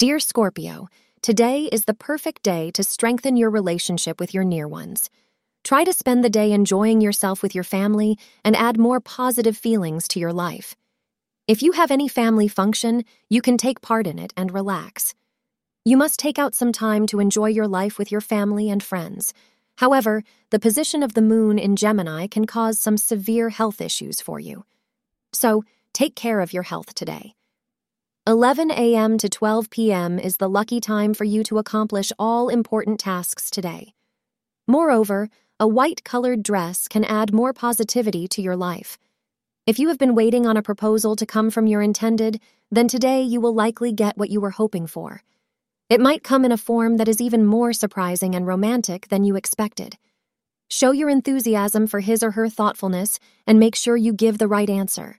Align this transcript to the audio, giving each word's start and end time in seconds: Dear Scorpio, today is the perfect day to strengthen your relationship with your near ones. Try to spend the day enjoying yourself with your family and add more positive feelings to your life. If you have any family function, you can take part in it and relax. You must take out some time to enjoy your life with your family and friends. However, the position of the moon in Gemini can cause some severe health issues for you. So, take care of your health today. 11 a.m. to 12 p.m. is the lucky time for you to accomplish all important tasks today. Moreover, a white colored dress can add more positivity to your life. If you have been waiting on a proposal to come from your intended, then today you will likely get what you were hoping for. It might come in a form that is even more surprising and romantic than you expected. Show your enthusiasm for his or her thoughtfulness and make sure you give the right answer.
Dear 0.00 0.18
Scorpio, 0.18 0.88
today 1.20 1.68
is 1.70 1.84
the 1.84 1.92
perfect 1.92 2.42
day 2.42 2.70
to 2.70 2.82
strengthen 2.82 3.36
your 3.36 3.50
relationship 3.50 4.18
with 4.18 4.32
your 4.32 4.44
near 4.44 4.66
ones. 4.66 5.10
Try 5.62 5.84
to 5.84 5.92
spend 5.92 6.24
the 6.24 6.30
day 6.30 6.52
enjoying 6.52 7.02
yourself 7.02 7.42
with 7.42 7.54
your 7.54 7.64
family 7.64 8.18
and 8.42 8.56
add 8.56 8.78
more 8.78 9.00
positive 9.00 9.58
feelings 9.58 10.08
to 10.08 10.18
your 10.18 10.32
life. 10.32 10.74
If 11.46 11.62
you 11.62 11.72
have 11.72 11.90
any 11.90 12.08
family 12.08 12.48
function, 12.48 13.04
you 13.28 13.42
can 13.42 13.58
take 13.58 13.82
part 13.82 14.06
in 14.06 14.18
it 14.18 14.32
and 14.38 14.54
relax. 14.54 15.12
You 15.84 15.98
must 15.98 16.18
take 16.18 16.38
out 16.38 16.54
some 16.54 16.72
time 16.72 17.06
to 17.08 17.20
enjoy 17.20 17.48
your 17.48 17.68
life 17.68 17.98
with 17.98 18.10
your 18.10 18.22
family 18.22 18.70
and 18.70 18.82
friends. 18.82 19.34
However, 19.76 20.24
the 20.48 20.58
position 20.58 21.02
of 21.02 21.12
the 21.12 21.20
moon 21.20 21.58
in 21.58 21.76
Gemini 21.76 22.26
can 22.26 22.46
cause 22.46 22.80
some 22.80 22.96
severe 22.96 23.50
health 23.50 23.82
issues 23.82 24.22
for 24.22 24.40
you. 24.40 24.64
So, 25.34 25.62
take 25.92 26.16
care 26.16 26.40
of 26.40 26.54
your 26.54 26.62
health 26.62 26.94
today. 26.94 27.34
11 28.30 28.70
a.m. 28.70 29.18
to 29.18 29.28
12 29.28 29.70
p.m. 29.70 30.16
is 30.16 30.36
the 30.36 30.48
lucky 30.48 30.78
time 30.78 31.14
for 31.14 31.24
you 31.24 31.42
to 31.42 31.58
accomplish 31.58 32.12
all 32.16 32.48
important 32.48 33.00
tasks 33.00 33.50
today. 33.50 33.92
Moreover, 34.68 35.28
a 35.58 35.66
white 35.66 36.04
colored 36.04 36.44
dress 36.44 36.86
can 36.86 37.02
add 37.02 37.32
more 37.32 37.52
positivity 37.52 38.28
to 38.28 38.40
your 38.40 38.54
life. 38.54 38.98
If 39.66 39.80
you 39.80 39.88
have 39.88 39.98
been 39.98 40.14
waiting 40.14 40.46
on 40.46 40.56
a 40.56 40.62
proposal 40.62 41.16
to 41.16 41.26
come 41.26 41.50
from 41.50 41.66
your 41.66 41.82
intended, 41.82 42.40
then 42.70 42.86
today 42.86 43.20
you 43.20 43.40
will 43.40 43.52
likely 43.52 43.90
get 43.90 44.16
what 44.16 44.30
you 44.30 44.40
were 44.40 44.50
hoping 44.50 44.86
for. 44.86 45.24
It 45.88 46.00
might 46.00 46.22
come 46.22 46.44
in 46.44 46.52
a 46.52 46.56
form 46.56 46.98
that 46.98 47.08
is 47.08 47.20
even 47.20 47.44
more 47.44 47.72
surprising 47.72 48.36
and 48.36 48.46
romantic 48.46 49.08
than 49.08 49.24
you 49.24 49.34
expected. 49.34 49.98
Show 50.68 50.92
your 50.92 51.08
enthusiasm 51.08 51.88
for 51.88 51.98
his 51.98 52.22
or 52.22 52.30
her 52.30 52.48
thoughtfulness 52.48 53.18
and 53.44 53.58
make 53.58 53.74
sure 53.74 53.96
you 53.96 54.12
give 54.12 54.38
the 54.38 54.46
right 54.46 54.70
answer. 54.70 55.18